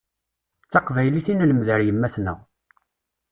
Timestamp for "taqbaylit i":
0.71-1.33